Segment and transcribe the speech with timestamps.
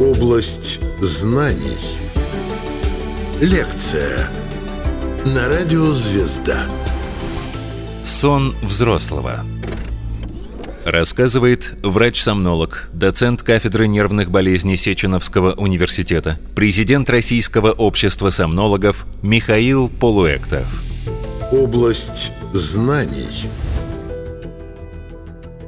[0.00, 1.78] Область знаний.
[3.40, 4.28] Лекция
[5.24, 6.66] на радио «Звезда».
[8.04, 9.40] Сон взрослого.
[10.84, 20.82] Рассказывает врач-сомнолог, доцент кафедры нервных болезней Сеченовского университета, президент Российского общества сомнологов Михаил Полуэктов.
[21.52, 23.48] Область знаний.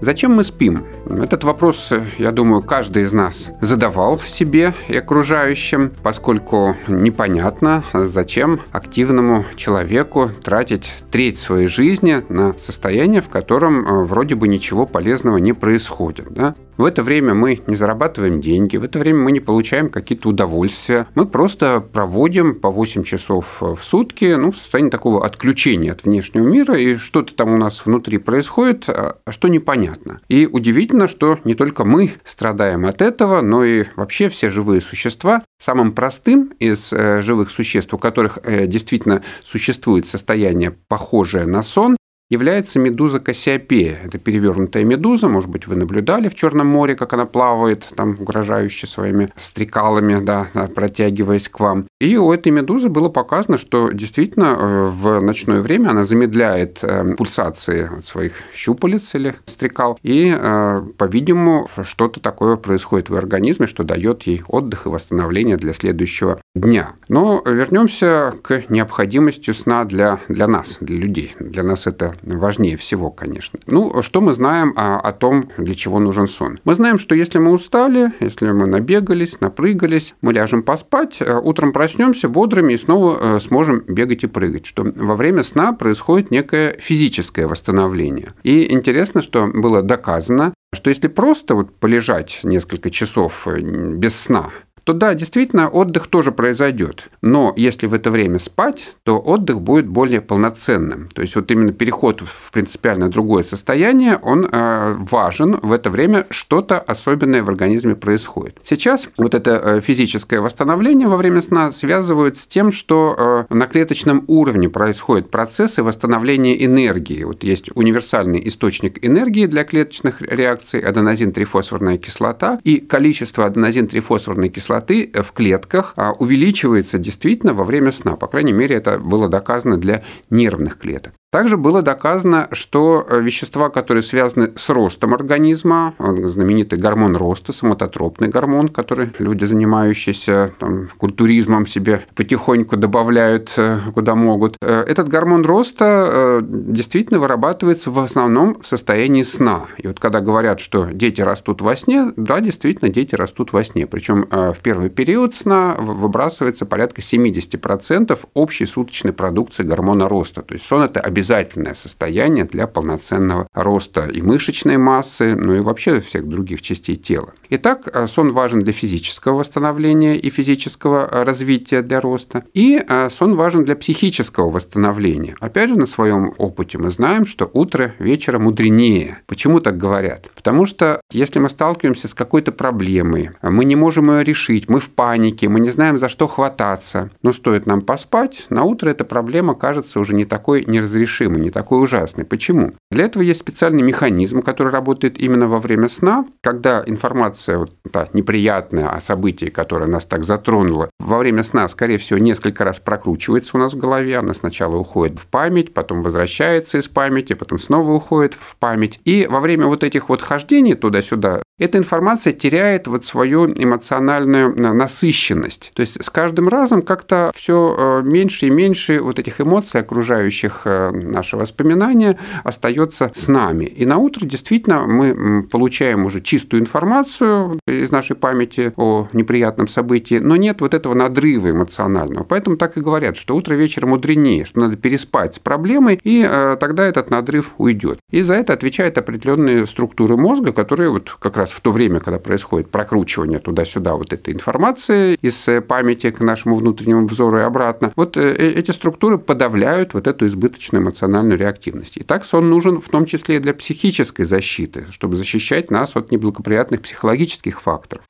[0.03, 0.87] Зачем мы спим?
[1.09, 9.45] Этот вопрос, я думаю, каждый из нас задавал себе и окружающим, поскольку непонятно, зачем активному
[9.57, 15.55] человеку тратить треть своей жизни на состояние, в котором э, вроде бы ничего полезного не
[15.55, 16.27] происходит.
[16.31, 16.55] Да?
[16.79, 21.09] В это время мы не зарабатываем деньги, в это время мы не получаем какие-то удовольствия.
[21.17, 26.47] Мы просто проводим по 8 часов в сутки ну, в состоянии такого отключения от внешнего
[26.47, 30.21] мира, и что-то там у нас внутри происходит, а что непонятно.
[30.29, 35.43] И удивительно, что не только мы страдаем от этого, но и вообще все живые существа.
[35.59, 41.97] Самым простым из э, живых существ, у которых э, действительно существует состояние похожее на сон,
[42.31, 43.99] является медуза Кассиопея.
[44.05, 48.87] Это перевернутая медуза, может быть, вы наблюдали в Черном море, как она плавает, там угрожающе
[48.87, 51.87] своими стрекалами, да, протягиваясь к вам.
[52.01, 57.15] И у этой медузы было показано, что действительно э, в ночное время она замедляет э,
[57.17, 64.25] пульсации своих щупалец или стрекал, и, э, по-видимому, что-то такое происходит в организме, что дает
[64.25, 66.93] ей отдых и восстановление для следующего дня.
[67.09, 71.35] Но вернемся к необходимости сна для, для нас, для людей.
[71.39, 73.59] Для нас это важнее всего, конечно.
[73.67, 76.59] Ну, что мы знаем о, о том, для чего нужен сон?
[76.65, 81.73] Мы знаем, что если мы устали, если мы набегались, напрыгались, мы ляжем поспать, э, утром
[81.73, 86.77] проснемся бодрыми и снова э, сможем бегать и прыгать, что во время сна происходит некое
[86.79, 88.33] физическое восстановление.
[88.43, 94.51] И интересно, что было доказано, что если просто вот полежать несколько часов э, без сна,
[94.89, 97.11] то да, действительно, отдых тоже произойдет.
[97.21, 101.11] Но если в это время спать, то отдых будет более полноценным.
[101.15, 105.59] То есть вот именно переход в принципиально другое состояние, он э, важен.
[105.61, 108.61] В это время что-то особенное в организме происходит.
[108.63, 113.67] Сейчас вот это э, физическое восстановление во время сна связывают с тем, что э, на
[113.67, 117.25] клеточном уровне происходят процессы восстановления энергии.
[117.25, 125.11] Вот есть универсальный источник энергии для клеточных реакций аденозин-трифосфорная кислота, и количество аденозин-трифосфорной кислоты частоты
[125.15, 128.17] в клетках а, увеличивается действительно во время сна.
[128.17, 131.13] По крайней мере, это было доказано для нервных клеток.
[131.31, 138.29] Также было доказано, что э, вещества, которые связаны с ростом организма, знаменитый гормон роста, самототропный
[138.29, 145.45] гормон, который люди, занимающиеся там, культуризмом, себе потихоньку добавляют э, куда могут, э, этот гормон
[145.45, 149.67] роста действительно вырабатывается в основном в состоянии сна.
[149.77, 153.87] И вот когда говорят, что дети растут во сне, да, действительно, дети растут во сне.
[153.87, 160.41] Причем в первый период сна выбрасывается порядка 70% общей суточной продукции гормона роста.
[160.41, 166.01] То есть сон– это обязательное состояние для полноценного роста и мышечной массы, ну и вообще
[166.01, 167.33] всех других частей тела.
[167.51, 173.09] Итак, э, сон важен для физического восстановления и физического э, развития для роста, и э,
[173.11, 175.35] сон важен для психического восстановления.
[175.41, 179.19] Опять же, на своем опыте мы знаем, что утро вечера мудренее.
[179.27, 180.31] Почему так говорят?
[180.37, 184.89] Потому что если мы сталкиваемся с какой-то проблемой, мы не можем ее решить, мы в
[184.89, 189.55] панике, мы не знаем, за что хвататься, но стоит нам поспать, на утро эта проблема
[189.55, 192.25] кажется уже не такой неразрешимой неразрешимый, не такой ужасный.
[192.25, 192.73] Почему?
[192.91, 198.09] Для этого есть специальный механизм, который работает именно во время сна, когда информация вот, та,
[198.13, 203.57] неприятная о событии, которое нас так затронуло, во время сна, скорее всего, несколько раз прокручивается
[203.57, 204.19] у нас в голове.
[204.19, 209.01] Она сначала уходит в память, потом возвращается из памяти, потом снова уходит в память.
[209.05, 214.73] И во время вот этих вот хождений туда-сюда эта информация теряет вот свою эмоциональную э,
[214.73, 215.73] насыщенность.
[215.75, 220.63] То есть с каждым разом как-то все э, меньше и меньше вот этих эмоций, окружающих
[220.65, 223.65] э, наше воспоминания, остается с нами.
[223.65, 230.19] И на утро действительно мы получаем уже чистую информацию из нашей памяти о неприятном событии,
[230.19, 232.25] но нет вот этого надрыва эмоционального.
[232.25, 236.23] Поэтому так и говорят, что утро вечер мудренее, что надо переспать с проблемой, и
[236.61, 237.99] тогда этот надрыв уйдет.
[238.11, 242.19] И за это отвечают определенные структуры мозга, которые вот как раз в то время, когда
[242.19, 247.93] происходит прокручивание туда-сюда вот этой информации из э, памяти к нашему внутреннему взору и обратно,
[247.97, 251.97] вот э, э, эти структуры подавляют вот эту избыточную эмоциональную реактивность.
[251.97, 256.11] И так сон нужен в том числе и для психической защиты, чтобы защищать нас от
[256.11, 258.05] неблагоприятных психологических факторов.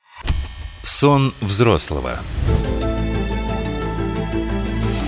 [0.83, 2.19] Сон взрослого.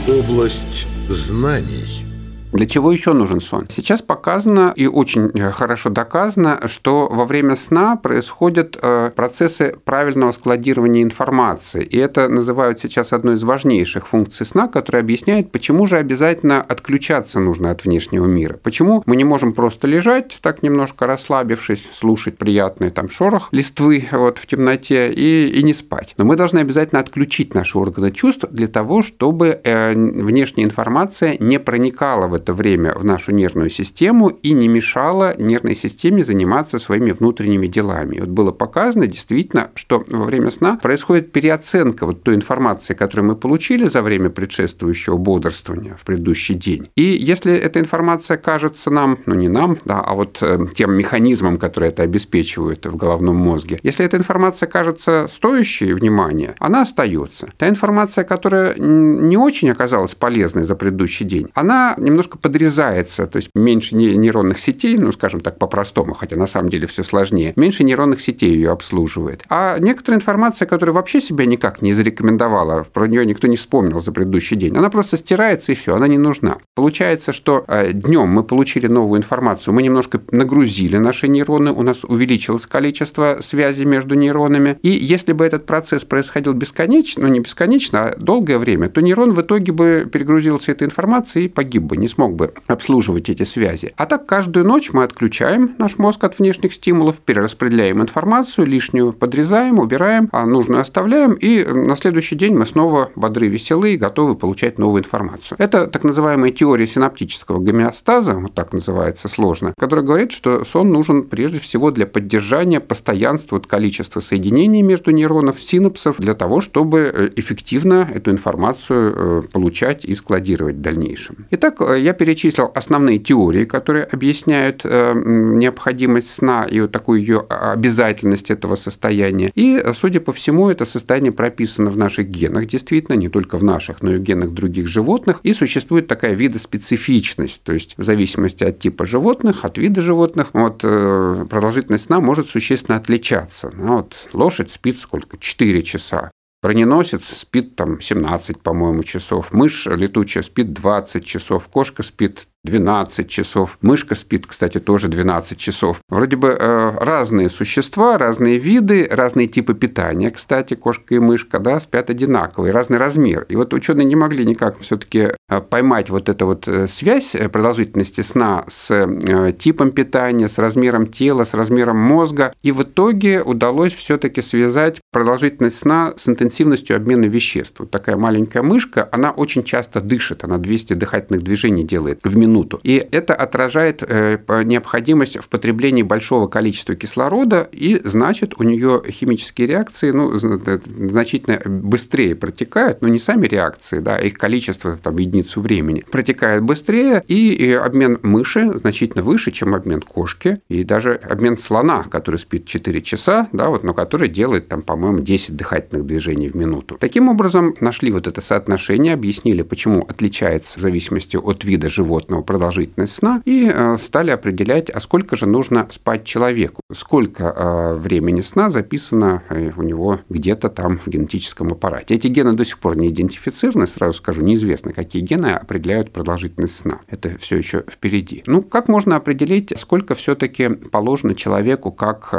[0.07, 2.10] Область знаний.
[2.51, 3.67] Для чего еще нужен сон?
[3.69, 10.31] Сейчас показано и очень э, хорошо доказано, что во время сна происходят э, процессы правильного
[10.31, 11.83] складирования информации.
[11.83, 17.39] И это называют сейчас одной из важнейших функций сна, которая объясняет, почему же обязательно отключаться
[17.39, 18.59] нужно от внешнего мира.
[18.61, 24.37] Почему мы не можем просто лежать, так немножко расслабившись, слушать приятный там шорох листвы вот,
[24.37, 26.15] в темноте и, и не спать.
[26.17, 31.57] Но мы должны обязательно отключить наши органы чувств для того, чтобы э, внешняя информация не
[31.57, 37.11] проникала в это время в нашу нервную систему и не мешала нервной системе заниматься своими
[37.11, 38.19] внутренними делами.
[38.19, 43.35] вот было показано действительно, что во время сна происходит переоценка вот той информации, которую мы
[43.35, 46.89] получили за время предшествующего бодрствования в предыдущий день.
[46.95, 51.57] И если эта информация кажется нам, ну не нам, да, а вот э, тем механизмом,
[51.57, 57.49] который это обеспечивает в головном мозге, если эта информация кажется стоящей внимания, она остается.
[57.57, 63.49] Та информация, которая не очень оказалась полезной за предыдущий день, она немножко подрезается, то есть
[63.55, 68.21] меньше нейронных сетей, ну, скажем так, по-простому, хотя на самом деле все сложнее, меньше нейронных
[68.21, 69.43] сетей ее обслуживает.
[69.49, 74.11] А некоторая информация, которая вообще себя никак не зарекомендовала, про нее никто не вспомнил за
[74.11, 76.57] предыдущий день, она просто стирается и все, она не нужна.
[76.75, 82.03] Получается, что э, днем мы получили новую информацию, мы немножко нагрузили наши нейроны, у нас
[82.03, 88.03] увеличилось количество связей между нейронами, и если бы этот процесс происходил бесконечно, ну не бесконечно,
[88.03, 92.07] а долгое время, то нейрон в итоге бы перегрузился этой информацией и погиб бы, не
[92.07, 93.93] смог бы обслуживать эти связи.
[93.97, 99.79] А так каждую ночь мы отключаем наш мозг от внешних стимулов, перераспределяем информацию, лишнюю подрезаем,
[99.79, 105.03] убираем, а нужную оставляем, и на следующий день мы снова бодры, веселые, готовы получать новую
[105.03, 105.57] информацию.
[105.59, 111.23] Это так называемая теория синаптического гомеостаза, вот так называется сложно, которая говорит, что сон нужен
[111.23, 117.29] прежде всего для поддержания постоянства вот количества соединений между нейронов, синапсов, для того, чтобы э,
[117.35, 121.45] эффективно эту информацию э, получать и складировать в дальнейшем.
[121.51, 128.51] Итак, э, я перечислил основные теории, которые объясняют необходимость сна и вот такую ее обязательность
[128.51, 129.51] этого состояния.
[129.55, 134.01] И, судя по всему, это состояние прописано в наших генах, действительно, не только в наших,
[134.01, 135.39] но и в генах других животных.
[135.43, 140.79] И существует такая видоспецифичность, то есть в зависимости от типа животных, от вида животных, вот,
[140.79, 143.71] продолжительность сна может существенно отличаться.
[143.73, 145.37] Ну, вот, лошадь спит сколько?
[145.37, 146.31] 4 часа.
[146.61, 149.51] Броненосец спит там 17, по-моему, часов.
[149.51, 151.67] Мышь летучая спит 20 часов.
[151.69, 153.79] Кошка спит 12 часов.
[153.81, 155.99] Мышка спит, кстати, тоже 12 часов.
[156.09, 161.79] Вроде бы э, разные существа, разные виды, разные типы питания, кстати, кошка и мышка, да,
[161.79, 163.45] спят одинаковые, разный размер.
[163.49, 167.49] И вот ученые не могли никак все-таки э, поймать вот эту вот э, связь э,
[167.49, 172.53] продолжительности сна с э, типом питания, с размером тела, с размером мозга.
[172.61, 177.79] И в итоге удалось все-таки связать продолжительность сна с интенсивностью обмена веществ.
[177.79, 182.50] Вот такая маленькая мышка, она очень часто дышит, она 200 дыхательных движений делает в минуту
[182.51, 182.79] минуту.
[182.83, 189.67] И это отражает э, необходимость в потреблении большого количества кислорода, и значит, у нее химические
[189.67, 196.03] реакции ну, значительно быстрее протекают, но не сами реакции, да, их количество там, единицу времени
[196.11, 202.37] протекает быстрее, и обмен мыши значительно выше, чем обмен кошки, и даже обмен слона, который
[202.37, 206.97] спит 4 часа, да, вот, но который делает, там, по-моему, 10 дыхательных движений в минуту.
[206.99, 213.15] Таким образом, нашли вот это соотношение, объяснили, почему отличается в зависимости от вида животного продолжительность
[213.15, 218.69] сна и э, стали определять, а сколько же нужно спать человеку, сколько э, времени сна
[218.69, 222.15] записано э, у него где-то там в генетическом аппарате.
[222.15, 226.99] Эти гены до сих пор не идентифицированы, сразу скажу, неизвестно, какие гены определяют продолжительность сна.
[227.07, 228.43] Это все еще впереди.
[228.45, 232.33] Ну, как можно определить, сколько все-таки положено человеку как,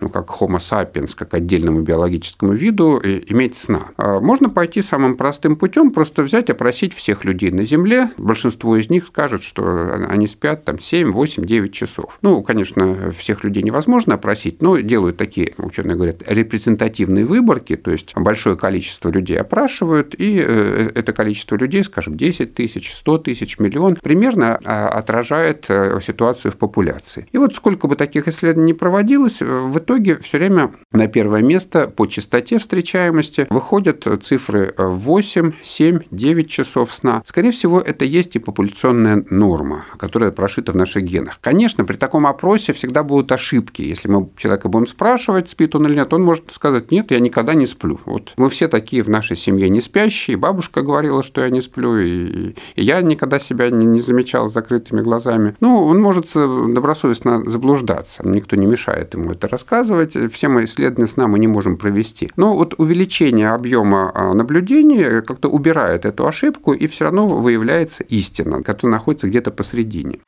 [0.00, 3.90] ну, как Homo sapiens, как отдельному биологическому виду иметь сна?
[3.98, 8.10] Можно пойти самым простым путем, просто взять, опросить всех людей на Земле.
[8.16, 12.18] Большинство из них скажет, что они спят там 7, 8, 9 часов.
[12.22, 18.12] Ну, конечно, всех людей невозможно опросить, но делают такие, ученые говорят, репрезентативные выборки, то есть
[18.14, 23.96] большое количество людей опрашивают, и э, это количество людей, скажем, 10 тысяч, 100 тысяч, миллион,
[23.96, 27.26] примерно а, отражает э, ситуацию в популяции.
[27.32, 31.42] И вот сколько бы таких исследований не проводилось, э, в итоге все время на первое
[31.42, 37.22] место по частоте встречаемости выходят цифры 8, 7, 9 часов сна.
[37.24, 41.38] Скорее всего, это есть и популяционная норма, которая прошита в наших генах.
[41.40, 43.82] Конечно, при таком опросе всегда будут ошибки.
[43.82, 47.54] Если мы человека будем спрашивать, спит он или нет, он может сказать, нет, я никогда
[47.54, 48.00] не сплю.
[48.04, 51.98] Вот мы все такие в нашей семье не спящие, бабушка говорила, что я не сплю,
[51.98, 55.56] и, и я никогда себя не, не замечал с закрытыми глазами.
[55.60, 61.28] Ну, он может добросовестно заблуждаться, никто не мешает ему это рассказывать, все мои исследования сна
[61.28, 62.30] мы не можем провести.
[62.36, 68.62] Но вот увеличение объема а, наблюдений как-то убирает эту ошибку, и все равно выявляется истина,
[68.62, 70.20] которая находится где-то посередине.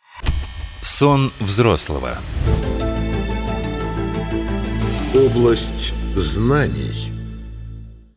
[0.83, 2.19] Сон взрослого.
[5.15, 7.20] Область знаний.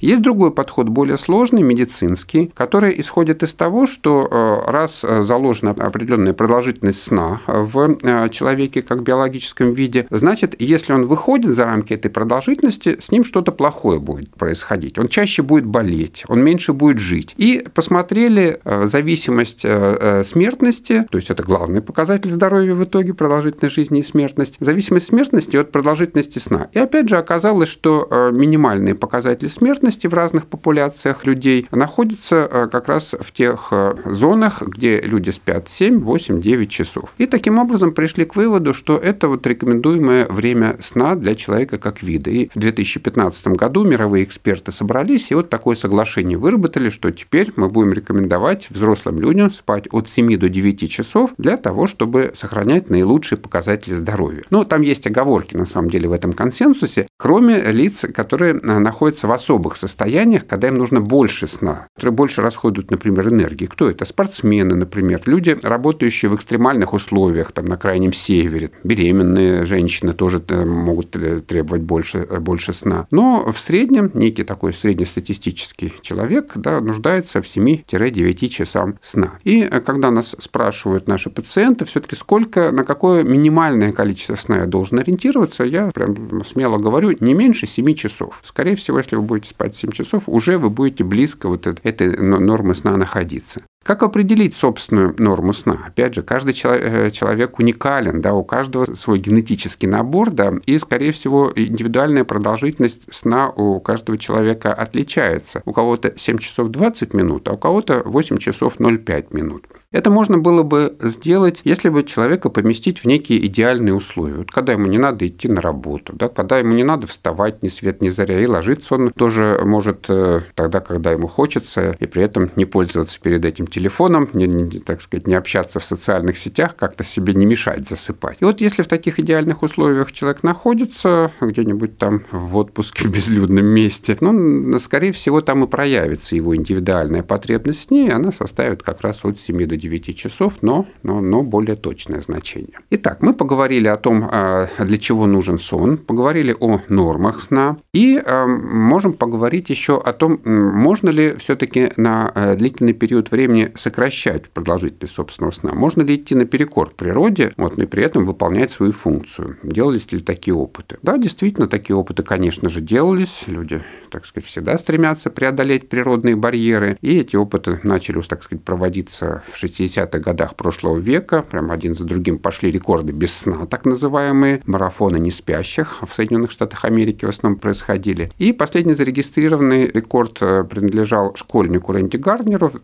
[0.03, 5.72] Есть другой подход, более сложный, медицинский, который исходит из того, что э, раз э, заложена
[5.72, 11.93] определенная продолжительность сна в э, человеке как биологическом виде, значит, если он выходит за рамки
[11.93, 15.00] этой продолжительности, с ним что-то плохое будет происходить.
[15.00, 17.33] Он чаще будет болеть, он меньше будет жить.
[17.38, 24.03] И посмотрели зависимость смертности, то есть это главный показатель здоровья в итоге, продолжительность жизни и
[24.03, 26.67] смертность, зависимость смертности от продолжительности сна.
[26.74, 32.68] И опять же оказалось, что минимальные показатели смертности смертности в разных популяциях людей находится э,
[32.72, 37.16] как раз в тех э, зонах, где люди спят 7, 8, 9 часов.
[37.20, 42.04] И таким образом пришли к выводу, что это вот рекомендуемое время сна для человека как
[42.04, 42.32] вида.
[42.32, 47.70] И в 2015 году мировые эксперты собрались и вот такое соглашение выработали, что теперь мы
[47.70, 53.38] будем рекомендовать взрослым людям спать от 7 до 9 часов для того, чтобы сохранять наилучшие
[53.38, 54.44] показатели здоровья.
[54.50, 59.28] Но там есть оговорки, на самом деле, в этом консенсусе, кроме лиц, которые э, находятся
[59.28, 63.66] в особых состояниях, когда им нужно больше сна, которые больше расходуют, например, энергии.
[63.66, 64.06] Кто это?
[64.06, 70.66] Спортсмены, например, люди, работающие в экстремальных условиях, там, на крайнем севере, беременные женщины тоже э,
[70.66, 73.08] могут э, требовать больше, э, больше сна.
[73.12, 79.34] Но в среднем некий такой среднестатистический человек да, нуждается в 7-9 часам сна.
[79.44, 85.00] И когда нас спрашивают наши пациенты, все-таки сколько, на какое минимальное количество сна я должен
[85.00, 88.40] ориентироваться, я прям смело говорю, не меньше 7 часов.
[88.44, 92.75] Скорее всего, если вы будете спать 7 часов, уже вы будете близко вот этой нормы
[92.75, 93.62] сна находиться.
[93.84, 95.78] Как определить собственную норму сна?
[95.88, 101.12] Опять же, каждый э, человек уникален, да, у каждого свой генетический набор, да, и, скорее
[101.12, 105.62] всего, индивидуальная продолжительность сна у каждого человека отличается.
[105.66, 109.68] У кого-то 7 часов 20 минут, а у кого-то 8 часов 0,5 минут.
[109.94, 114.38] Это можно было бы сделать, если бы человека поместить в некие идеальные условия.
[114.38, 117.68] Вот когда ему не надо идти на работу, да, когда ему не надо вставать ни
[117.68, 122.24] свет ни заря, и ложиться он тоже может э, тогда, когда ему хочется, и при
[122.24, 126.75] этом не пользоваться перед этим телефоном, не, не, так сказать, не общаться в социальных сетях,
[126.75, 128.38] как-то себе не мешать засыпать.
[128.39, 133.65] И вот если в таких идеальных условиях человек находится где-нибудь там в отпуске в безлюдном
[133.65, 139.01] месте, ну, скорее всего, там и проявится его индивидуальная потребность в ней, она составит как
[139.01, 142.80] раз от 7 до 9 часов, но, но, но более точное значение.
[142.92, 148.22] Итак, мы поговорили о том, а, для чего нужен сон, поговорили о нормах сна и
[148.24, 154.50] а, можем поговорить еще о том, можно ли все-таки на а, длительный период времени сокращать
[154.50, 159.58] продолжительность собственного сна, можно ли идти наперекор природе, вот, и при этом выполнять свою функцию.
[159.63, 160.98] Делались ли такие опыты?
[161.01, 163.43] Да, действительно, такие опыты, конечно же, делались.
[163.48, 169.43] Люди, так сказать, всегда стремятся преодолеть природные барьеры, и эти опыты начали, так сказать, проводиться
[169.51, 171.43] в 60 60-х годах прошлого века.
[171.43, 174.62] Прям один за другим пошли рекорды без сна, так называемые.
[174.65, 178.32] Марафоны не спящих в Соединенных Штатах Америки в основном происходили.
[178.38, 182.79] И последний зарегистрированный рекорд э, принадлежал школьнику Рэнди Гарднеру в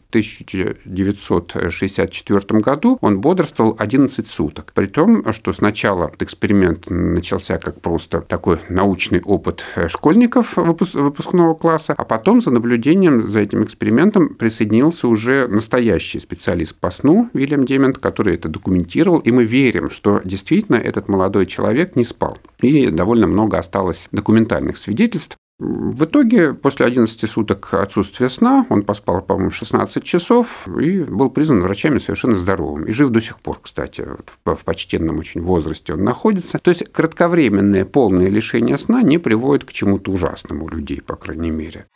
[0.85, 2.97] 1964 году.
[3.01, 4.71] Он бодрствовал 11 суток.
[4.73, 11.93] При том, что сначала эксперимент начался как просто такой научный опыт э, школьников выпускного класса,
[11.97, 17.97] а потом за наблюдением за этим экспериментом присоединился уже настоящий специалист по сну Вильям Демент,
[17.97, 22.37] который это документировал, и мы верим, что действительно этот молодой человек не спал.
[22.61, 25.37] И довольно много осталось документальных свидетельств.
[25.59, 31.59] В итоге, после 11 суток отсутствия сна, он поспал, по-моему, 16 часов и был признан
[31.59, 32.85] врачами совершенно здоровым.
[32.85, 34.05] И жив до сих пор, кстати,
[34.45, 36.59] в почтенном очень возрасте он находится.
[36.59, 41.51] То есть кратковременное полное лишение сна не приводит к чему-то ужасному у людей, по крайней
[41.51, 41.87] мере.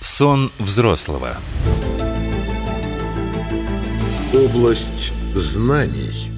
[0.00, 1.36] Сон взрослого.
[4.32, 6.35] Область знаний.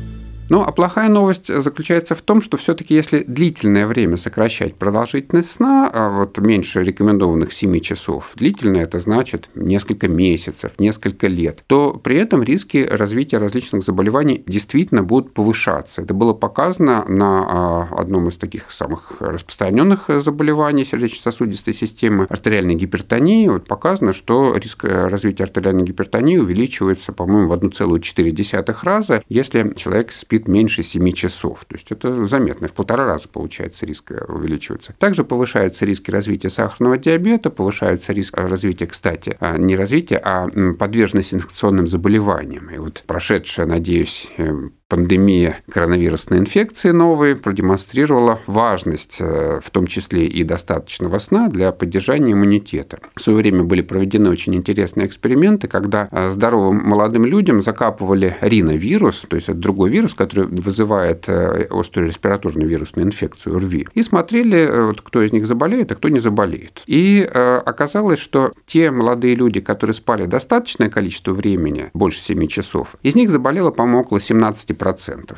[0.51, 5.91] Ну, а плохая новость заключается в том, что все-таки если длительное время сокращать продолжительность сна,
[5.93, 12.17] а вот меньше рекомендованных 7 часов, длительное это значит несколько месяцев, несколько лет, то при
[12.17, 16.03] этом риски развития различных заболеваний действительно будут повышаться.
[16.03, 23.49] Это было показано на а, одном из таких самых распространенных заболеваний сердечно-сосудистой системы артериальной гипертонии.
[23.49, 30.38] Вот показано, что риск развития артериальной гипертонии увеличивается, по-моему, в 1,4 раза, если человек спит
[30.39, 31.65] спит меньше 7 часов.
[31.67, 34.95] То есть это заметно, в полтора раза получается риск э, увеличивается.
[34.99, 41.35] Также повышаются риски развития сахарного диабета, повышается риск развития, кстати, а, не развития, а подверженность
[41.35, 42.71] инфекционным заболеваниям.
[42.71, 50.27] И вот прошедшая, надеюсь, э, пандемия коронавирусной инфекции новой продемонстрировала важность, э, в том числе
[50.27, 52.99] и достаточного сна, для поддержания иммунитета.
[53.15, 59.27] В свое время были проведены очень интересные эксперименты, когда э, здоровым молодым людям закапывали риновирус,
[59.29, 65.03] то есть это другой вирус, который вызывает острую респираторную вирусную инфекцию РВИ, и смотрели, вот,
[65.03, 66.83] кто из них заболеет, а кто не заболеет.
[66.87, 73.15] И оказалось, что те молодые люди, которые спали достаточное количество времени, больше 7 часов, из
[73.15, 74.78] них заболело, по-моему, около 17%.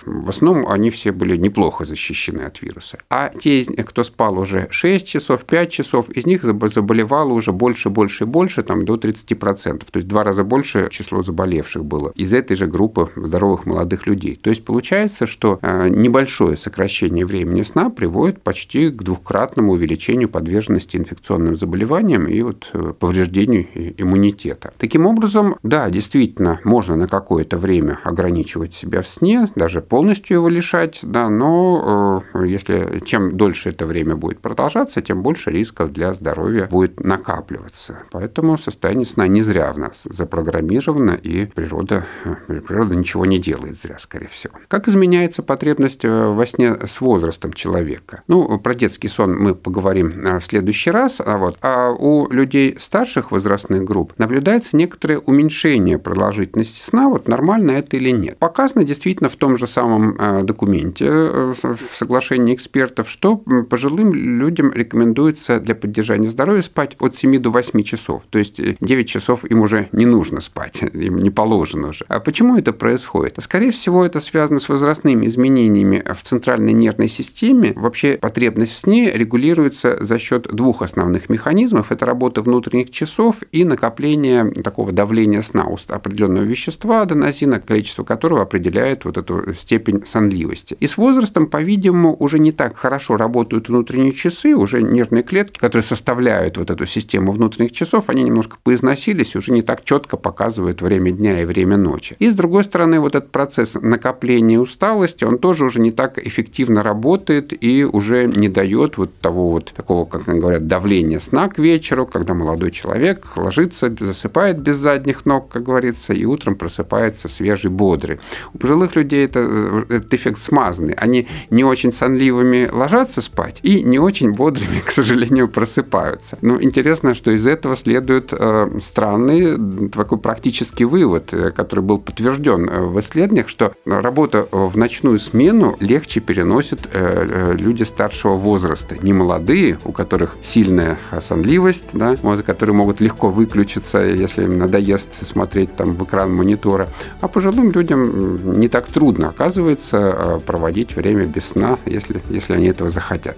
[0.04, 2.98] В основном они все были неплохо защищены от вируса.
[3.10, 8.24] А те, кто спал уже 6 часов, 5 часов, из них заболевало уже больше, больше
[8.24, 9.78] и больше, там, до 30%.
[9.90, 14.36] То есть два раза больше число заболевших было из этой же группы здоровых молодых людей.
[14.36, 20.96] То есть получается, что э, небольшое сокращение времени сна приводит почти к двухкратному увеличению подверженности
[20.96, 23.66] инфекционным заболеваниям и вот э, повреждению
[23.96, 24.72] иммунитета.
[24.78, 30.48] Таким образом, да, действительно, можно на какое-то время ограничивать себя в сне, даже полностью его
[30.48, 36.12] лишать, да, но э, если чем дольше это время будет продолжаться, тем больше рисков для
[36.14, 38.00] здоровья будет накапливаться.
[38.10, 43.80] Поэтому состояние сна не зря в нас запрограммировано, и природа, э, природа ничего не делает
[43.80, 44.54] зря, скорее всего.
[44.68, 48.22] Как изменяется потребность во сне с возрастом человека?
[48.28, 53.30] Ну, про детский сон мы поговорим в следующий раз, а, вот, а у людей старших
[53.30, 58.38] возрастных групп наблюдается некоторое уменьшение продолжительности сна, вот нормально это или нет.
[58.38, 64.72] Показано действительно в том же самом э, документе э, в соглашении экспертов, что пожилым людям
[64.72, 68.24] рекомендуется для поддержания здоровья спать от 7 до 8 часов.
[68.30, 72.04] То есть 9 э, часов им уже не нужно спать, им не положено уже.
[72.08, 73.36] А почему это происходит?
[73.38, 77.72] Скорее всего, это связано с возрастными изменениями в центральной нервной системе.
[77.76, 81.92] Вообще потребность в сне регулируется за счет двух основных механизмов.
[81.92, 89.04] Это работа внутренних часов и накопление такого давления сна определенного вещества, аденозина, количество которого определяет
[89.10, 90.76] вот эту степень сонливости.
[90.80, 95.82] И с возрастом, по-видимому, уже не так хорошо работают внутренние часы, уже нервные клетки, которые
[95.82, 101.10] составляют вот эту систему внутренних часов, они немножко поизносились, уже не так четко показывают время
[101.10, 102.16] дня и время ночи.
[102.18, 106.82] И с другой стороны, вот этот процесс накопления усталости, он тоже уже не так эффективно
[106.82, 112.06] работает и уже не дает вот того вот такого, как говорят, давления сна к вечеру,
[112.06, 118.20] когда молодой человек ложится, засыпает без задних ног, как говорится, и утром просыпается свежий, бодрый.
[118.54, 120.94] У пожилых людей это, э, этот эффект смазанный.
[120.94, 126.38] Они не очень сонливыми ложатся спать и не очень бодрыми, к сожалению, просыпаются.
[126.42, 132.90] Но интересно, что из этого следует э, странный такой практический вывод, э, который был подтвержден
[132.90, 139.92] в исследованиях, что работа в ночную смену легче переносят люди старшего возраста, не молодые, у
[139.92, 146.04] которых сильная сонливость, да, вот, которые могут легко выключиться, если им надоест смотреть там в
[146.04, 146.88] экран монитора.
[147.20, 152.66] А пожилым людям не так трудно, оказывается, э, проводить время без сна, если, если они
[152.68, 153.36] этого захотят.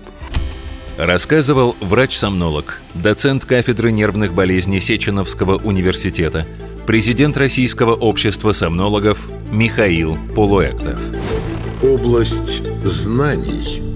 [0.99, 6.47] Рассказывал врач-сомнолог, доцент кафедры нервных болезней Сеченовского университета,
[6.87, 11.01] президент Российского общества сомнологов Михаил Полуэктов.
[11.83, 13.83] Область знаний–